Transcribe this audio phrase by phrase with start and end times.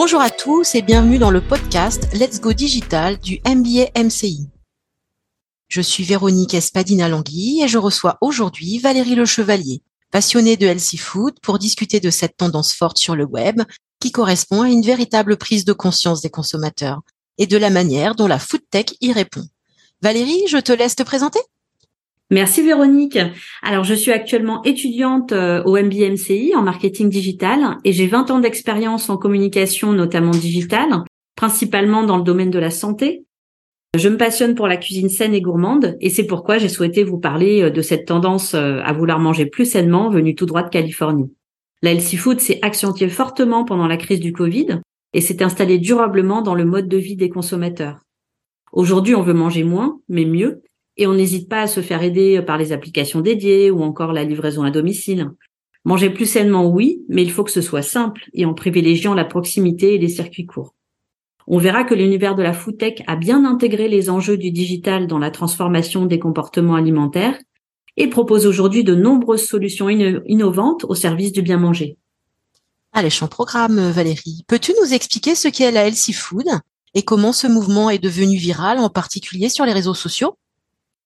[0.00, 4.48] Bonjour à tous et bienvenue dans le podcast Let's Go Digital du MBA MCI.
[5.66, 9.82] Je suis Véronique Espadina-Langui et je reçois aujourd'hui Valérie Le Chevalier,
[10.12, 13.60] passionnée de healthy food, pour discuter de cette tendance forte sur le web
[13.98, 17.00] qui correspond à une véritable prise de conscience des consommateurs
[17.36, 19.48] et de la manière dont la food tech y répond.
[20.00, 21.40] Valérie, je te laisse te présenter.
[22.30, 23.18] Merci Véronique.
[23.62, 28.38] Alors je suis actuellement étudiante euh, au MBMCI en marketing digital et j'ai 20 ans
[28.38, 31.04] d'expérience en communication notamment digitale,
[31.36, 33.24] principalement dans le domaine de la santé.
[33.96, 37.18] Je me passionne pour la cuisine saine et gourmande et c'est pourquoi j'ai souhaité vous
[37.18, 40.68] parler euh, de cette tendance euh, à vouloir manger plus sainement venue tout droit de
[40.68, 41.32] Californie.
[41.80, 44.80] La healthy food s'est accentuée fortement pendant la crise du Covid
[45.14, 48.04] et s'est installée durablement dans le mode de vie des consommateurs.
[48.72, 50.60] Aujourd'hui, on veut manger moins, mais mieux,
[50.98, 54.24] et on n'hésite pas à se faire aider par les applications dédiées ou encore la
[54.24, 55.30] livraison à domicile.
[55.84, 59.24] Manger plus sainement, oui, mais il faut que ce soit simple et en privilégiant la
[59.24, 60.74] proximité et les circuits courts.
[61.46, 65.18] On verra que l'univers de la foodtech a bien intégré les enjeux du digital dans
[65.18, 67.38] la transformation des comportements alimentaires
[67.96, 71.96] et propose aujourd'hui de nombreuses solutions innovantes au service du bien manger.
[72.92, 74.44] Allez, champ programme, Valérie.
[74.46, 76.48] Peux-tu nous expliquer ce qu'est la healthy food
[76.94, 80.36] et comment ce mouvement est devenu viral, en particulier sur les réseaux sociaux?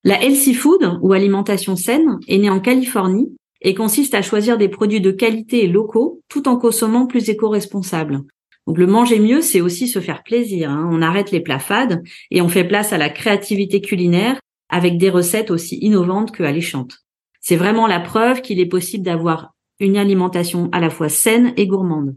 [0.04, 4.68] La healthy food ou alimentation saine est née en Californie et consiste à choisir des
[4.68, 8.22] produits de qualité et locaux tout en consommant plus éco-responsable.
[8.66, 10.70] Donc le manger mieux, c'est aussi se faire plaisir.
[10.70, 10.88] Hein.
[10.90, 15.10] On arrête les plats fades et on fait place à la créativité culinaire avec des
[15.10, 16.98] recettes aussi innovantes que alléchantes.
[17.40, 21.66] C'est vraiment la preuve qu'il est possible d'avoir une alimentation à la fois saine et
[21.66, 22.16] gourmande.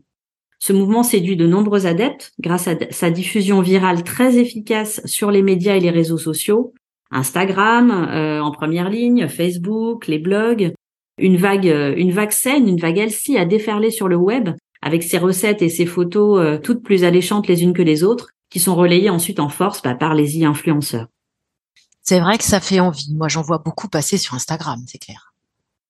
[0.59, 5.41] Ce mouvement séduit de nombreux adeptes grâce à sa diffusion virale très efficace sur les
[5.41, 6.73] médias et les réseaux sociaux,
[7.16, 10.73] Instagram euh, en première ligne, Facebook, les blogs,
[11.17, 14.49] une vague, euh, une vague saine, une vague healthy a déferlé sur le web
[14.81, 18.30] avec ses recettes et ses photos euh, toutes plus alléchantes les unes que les autres,
[18.49, 21.07] qui sont relayées ensuite en force bah, par les e-influenceurs.
[22.01, 23.16] C'est vrai que ça fait envie.
[23.16, 25.34] Moi, j'en vois beaucoup passer sur Instagram, c'est clair.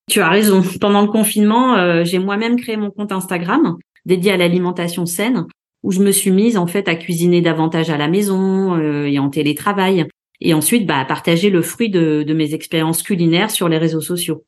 [0.08, 0.64] Tu as raison.
[0.80, 5.48] Pendant le confinement, j'ai moi-même créé mon compte Instagram dédié à l'alimentation saine,
[5.84, 9.30] où je me suis mise en fait à cuisiner davantage à la maison et en
[9.30, 10.08] télétravail
[10.42, 14.44] et ensuite bah, partager le fruit de, de mes expériences culinaires sur les réseaux sociaux.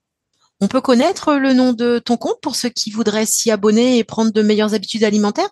[0.59, 4.03] On peut connaître le nom de ton compte pour ceux qui voudraient s'y abonner et
[4.03, 5.51] prendre de meilleures habitudes alimentaires?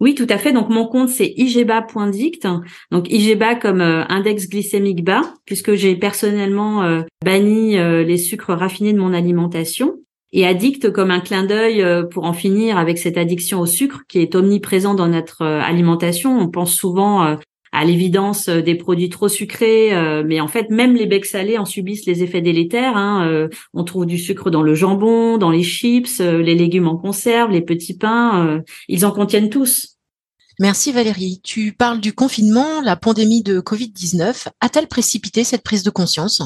[0.00, 0.52] Oui, tout à fait.
[0.52, 2.48] Donc mon compte c'est igeba.dict.
[2.90, 8.54] Donc igeba comme euh, index glycémique bas, puisque j'ai personnellement euh, banni euh, les sucres
[8.54, 9.96] raffinés de mon alimentation.
[10.32, 14.20] Et addict comme un clin d'œil pour en finir avec cette addiction au sucre qui
[14.20, 16.38] est omniprésent dans notre alimentation.
[16.38, 17.36] On pense souvent
[17.72, 21.58] à l'évidence euh, des produits trop sucrés, euh, mais en fait même les becs salés
[21.58, 22.96] en subissent les effets délétères.
[22.96, 26.96] Hein, euh, on trouve du sucre dans le jambon, dans les chips, les légumes en
[26.96, 29.96] conserve, les petits pains, ils en contiennent tous.
[30.58, 31.40] Merci Valérie.
[31.42, 36.42] Tu parles du confinement, la pandémie de Covid-19 a-t-elle précipité cette prise de conscience?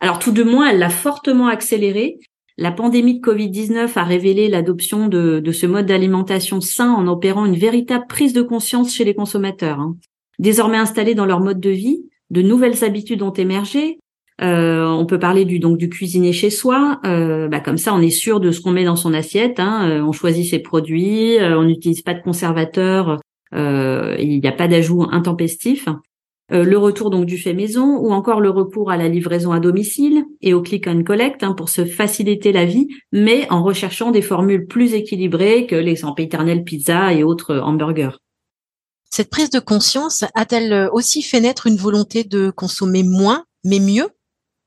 [0.00, 2.18] Alors tout de moins, elle l'a fortement accélérée.
[2.58, 7.44] La pandémie de Covid-19 a révélé l'adoption de, de, ce mode d'alimentation sain en opérant
[7.44, 9.78] une véritable prise de conscience chez les consommateurs.
[9.78, 9.96] Hein.
[10.38, 13.98] Désormais installés dans leur mode de vie, de nouvelles habitudes ont émergé.
[14.42, 17.00] Euh, on peut parler du donc du cuisiner chez soi.
[17.06, 19.60] Euh, bah, comme ça, on est sûr de ce qu'on met dans son assiette.
[19.60, 19.88] Hein.
[19.88, 21.36] Euh, on choisit ses produits.
[21.40, 23.18] on n'utilise pas de conservateurs.
[23.52, 25.88] il n'y a pas d'ajout intempestif.
[26.50, 30.24] le retour donc du fait maison ou encore le recours à la livraison à domicile
[30.42, 34.22] et au click and collect hein, pour se faciliter la vie, mais en recherchant des
[34.22, 38.18] formules plus équilibrées que les sempiternelles pizza et autres hamburgers.
[39.10, 43.80] Cette prise de conscience a-t-elle euh, aussi fait naître une volonté de consommer moins, mais
[43.80, 44.08] mieux?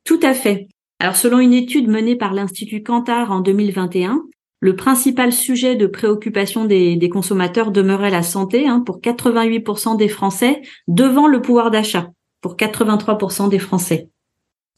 [0.05, 0.67] Tout à fait.
[0.99, 4.21] Alors selon une étude menée par l'Institut Cantar en 2021,
[4.61, 10.61] le principal sujet de préoccupation des, consommateurs demeurait la santé hein, pour 88% des Français,
[10.87, 12.09] devant le pouvoir d'achat
[12.41, 14.09] pour 83% des Français.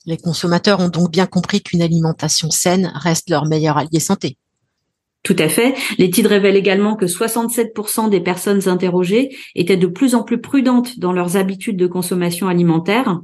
[0.05, 4.37] Les consommateurs ont donc bien compris qu'une alimentation saine reste leur meilleur allié santé.
[5.23, 5.75] Tout à fait.
[5.99, 11.13] L'étude révèle également que 67% des personnes interrogées étaient de plus en plus prudentes dans
[11.13, 13.21] leurs habitudes de consommation alimentaire.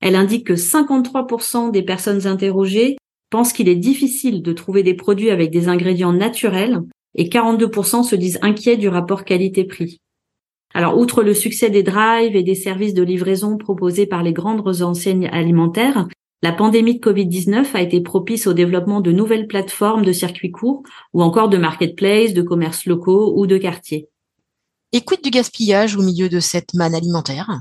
[0.00, 2.96] Elle indique que 53% des personnes interrogées
[3.30, 6.82] pensent qu'il est difficile de trouver des produits avec des ingrédients naturels
[7.14, 10.00] et 42% se disent inquiets du rapport qualité-prix.
[10.74, 14.82] Alors, outre le succès des drives et des services de livraison proposés par les grandes
[14.82, 16.06] enseignes alimentaires,
[16.42, 20.82] la pandémie de Covid-19 a été propice au développement de nouvelles plateformes de circuits courts
[21.12, 24.08] ou encore de marketplaces, de commerces locaux ou de quartiers.
[24.92, 27.60] Et quid du gaspillage au milieu de cette manne alimentaire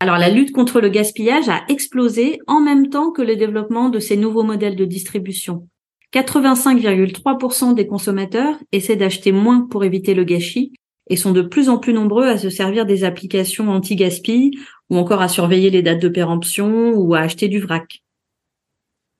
[0.00, 4.00] alors la lutte contre le gaspillage a explosé en même temps que le développement de
[4.00, 5.66] ces nouveaux modèles de distribution.
[6.12, 10.72] 85,3% des consommateurs essaient d'acheter moins pour éviter le gâchis
[11.08, 14.52] et sont de plus en plus nombreux à se servir des applications anti-gaspi
[14.90, 18.02] ou encore à surveiller les dates de péremption ou à acheter du vrac.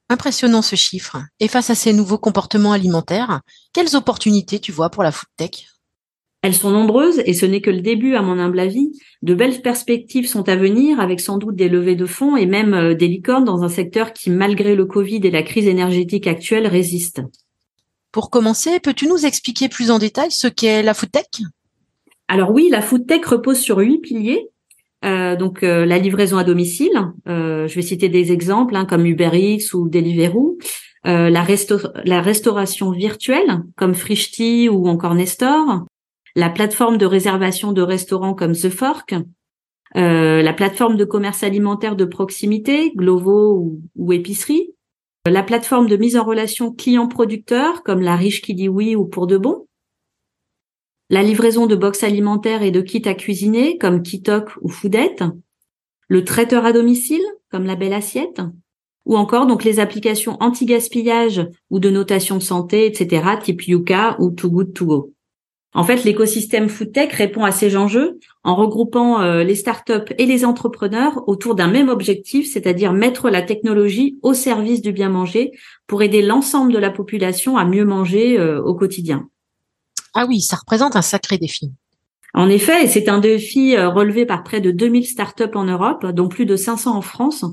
[0.09, 1.19] Impressionnant ce chiffre.
[1.41, 3.41] Et face à ces nouveaux comportements alimentaires,
[3.73, 5.67] quelles opportunités tu vois pour la food tech?
[6.43, 8.93] Elles sont nombreuses et ce n'est que le début à mon humble avis.
[9.23, 12.75] De belles perspectives sont à venir avec sans doute des levées de fonds et même
[12.75, 16.67] euh, des licornes dans un secteur qui, malgré le Covid et la crise énergétique actuelle,
[16.67, 17.23] résiste.
[18.13, 21.25] Pour commencer, peux-tu nous expliquer plus en détail ce qu'est la food tech?
[22.29, 24.51] Alors oui, la food tech repose sur huit piliers
[25.05, 29.05] euh, donc euh, la livraison à domicile, euh, je vais citer des exemples hein, comme
[29.05, 30.59] UberX ou Deliveroo,
[31.05, 35.85] la, restauration virtuelle comme Frishti ou encore Nestor,
[36.35, 39.15] la plateforme de réservation de restaurants comme The Fork,
[39.95, 44.71] la plateforme de commerce alimentaire de proximité, Glovo ou, ou Épicerie,
[45.27, 49.37] la plateforme de mise en relation client-producteur comme la Riche qui oui ou Pour de
[49.37, 49.67] Bon,
[51.11, 55.25] la livraison de box alimentaires et de kits à cuisiner comme Kitok ou Foodette,
[56.09, 58.41] le traiteur à domicile comme la Belle Assiette,
[59.05, 64.31] ou encore donc les applications anti-gaspillage ou de notation de santé, etc., type Yuka ou
[64.31, 65.15] Too Good To Go.
[65.77, 70.45] En fait, l'écosystème FoodTech répond à ces enjeux en regroupant euh, les startups et les
[70.45, 75.51] entrepreneurs autour d'un même objectif, c'est-à-dire mettre la technologie au service du bien manger
[75.89, 79.29] pour aider l'ensemble de la population à mieux manger euh, au quotidien.
[80.15, 81.73] Ah oui, ça représente un sacré défi.
[82.35, 86.29] En effet, c'est un défi euh, relevé par près de 2000 startups en Europe, dont
[86.29, 87.45] plus de 500 en France.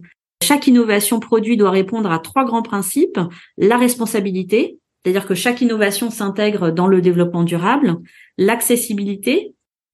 [0.43, 3.19] Chaque innovation produit doit répondre à trois grands principes.
[3.57, 7.97] La responsabilité, c'est-à-dire que chaque innovation s'intègre dans le développement durable.
[8.39, 9.53] L'accessibilité,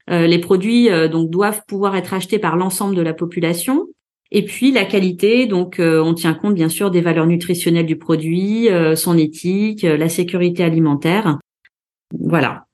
[0.09, 3.87] euh, les produits euh, donc doivent pouvoir être achetés par l'ensemble de la population.
[4.31, 8.67] Et puis la qualité, donc on tient compte bien sûr des valeurs nutritionnelles du produit,
[8.97, 11.37] son éthique, la sécurité alimentaire.
[12.11, 12.65] Voilà.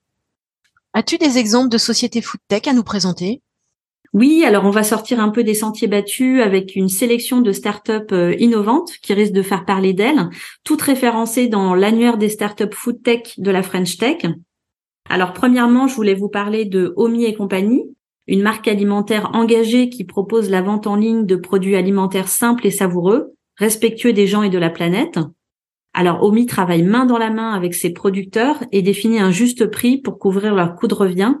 [0.92, 3.42] As-tu des exemples de sociétés food tech à nous présenter?
[4.12, 8.12] Oui, alors on va sortir un peu des sentiers battus avec une sélection de startups
[8.12, 10.30] euh, innovantes qui risquent de faire parler d'elles,
[10.62, 14.24] toutes référencées dans l'annuaire des startups food tech de la French Tech.
[15.10, 17.82] Alors premièrement, je voulais vous parler de Omi et compagnie,
[18.28, 22.70] une marque alimentaire engagée qui propose la vente en ligne de produits alimentaires simples et
[22.70, 25.18] savoureux, respectueux des gens et de la planète.
[25.94, 29.98] Alors Omi travaille main dans la main avec ses producteurs et définit un juste prix
[29.98, 31.36] pour couvrir leur coût de revient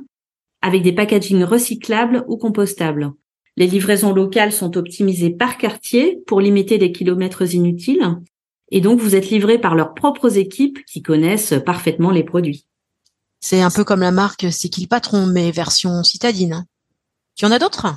[0.62, 3.12] avec des packagings recyclables ou compostables.
[3.56, 8.16] Les livraisons locales sont optimisées par quartier pour limiter les kilomètres inutiles
[8.70, 12.64] et donc vous êtes livré par leurs propres équipes qui connaissent parfaitement les produits.
[13.40, 16.64] C'est un peu comme la marque C'est qui le patron mais version citadine.
[17.34, 17.88] Tu en as d'autres?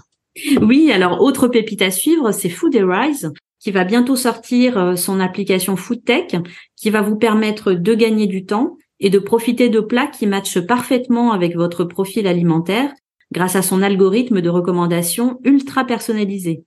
[0.61, 3.31] Oui, alors autre pépite à suivre, c'est Food Rise
[3.67, 6.37] qui va bientôt sortir euh, son application FoodTech,
[6.77, 10.61] qui va vous permettre de gagner du temps et de profiter de plats qui matchent
[10.61, 12.93] parfaitement avec votre profil alimentaire
[13.33, 16.63] grâce à son algorithme de recommandation ultra personnalisé.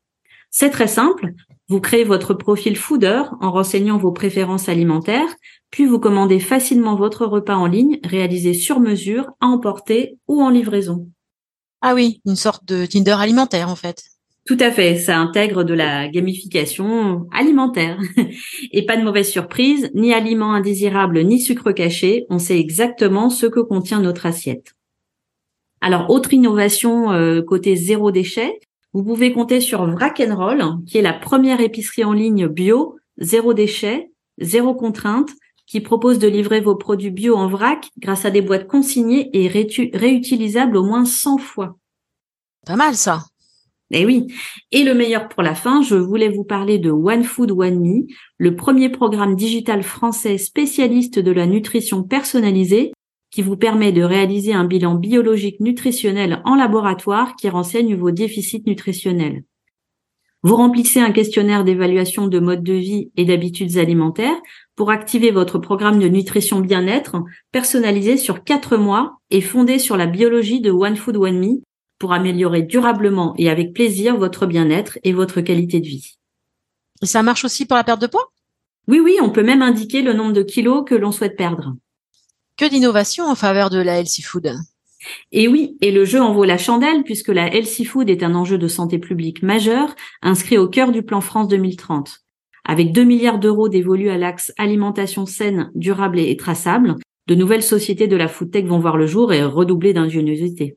[0.50, 1.32] C'est très simple.
[1.68, 5.34] Vous créez votre profil foodeur en renseignant vos préférences alimentaires,
[5.70, 10.50] puis vous commandez facilement votre repas en ligne réalisé sur mesure, à emporter ou en
[10.50, 11.08] livraison.
[11.80, 14.04] Ah oui, une sorte de Tinder alimentaire en fait.
[14.50, 18.00] Tout à fait, ça intègre de la gamification alimentaire.
[18.72, 23.46] Et pas de mauvaise surprise, ni aliments indésirables ni sucre caché, on sait exactement ce
[23.46, 24.74] que contient notre assiette.
[25.80, 28.58] Alors, autre innovation euh, côté zéro déchet,
[28.92, 34.10] vous pouvez compter sur Roll, qui est la première épicerie en ligne bio, zéro déchet,
[34.38, 35.30] zéro contrainte,
[35.68, 39.46] qui propose de livrer vos produits bio en vrac grâce à des boîtes consignées et
[39.46, 41.76] réutilisables au moins 100 fois.
[42.66, 43.29] Pas mal ça.
[43.92, 44.28] Eh oui.
[44.70, 48.06] Et le meilleur pour la fin, je voulais vous parler de One Food One Me,
[48.38, 52.92] le premier programme digital français spécialiste de la nutrition personnalisée
[53.30, 58.62] qui vous permet de réaliser un bilan biologique nutritionnel en laboratoire qui renseigne vos déficits
[58.66, 59.44] nutritionnels.
[60.42, 64.40] Vous remplissez un questionnaire d'évaluation de mode de vie et d'habitudes alimentaires
[64.74, 70.06] pour activer votre programme de nutrition bien-être personnalisé sur quatre mois et fondé sur la
[70.06, 71.60] biologie de One Food One Me
[72.00, 76.16] pour améliorer durablement et avec plaisir votre bien-être et votre qualité de vie.
[77.02, 78.32] Et ça marche aussi pour la perte de poids?
[78.88, 81.76] Oui, oui, on peut même indiquer le nombre de kilos que l'on souhaite perdre.
[82.56, 84.52] Que d'innovation en faveur de la healthy food?
[85.30, 88.34] Et oui, et le jeu en vaut la chandelle puisque la healthy food est un
[88.34, 92.20] enjeu de santé publique majeur inscrit au cœur du plan France 2030.
[92.64, 98.08] Avec 2 milliards d'euros dévolus à l'axe alimentation saine, durable et traçable, de nouvelles sociétés
[98.08, 100.76] de la food tech vont voir le jour et redoubler d'ingéniosité.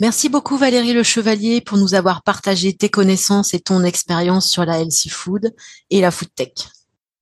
[0.00, 4.64] Merci beaucoup Valérie Le Chevalier pour nous avoir partagé tes connaissances et ton expérience sur
[4.64, 5.54] la healthy food
[5.90, 6.52] et la food tech.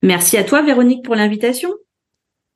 [0.01, 1.69] Merci à toi Véronique pour l'invitation.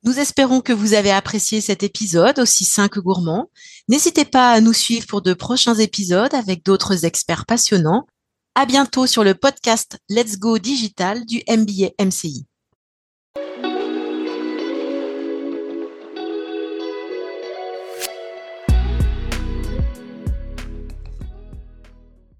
[0.04, 3.50] Nous espérons que vous avez apprécié cet épisode aussi sain que gourmand.
[3.88, 8.06] N'hésitez pas à nous suivre pour de prochains épisodes avec d'autres experts passionnants.
[8.54, 12.46] À bientôt sur le podcast Let's Go Digital du MBA MCI.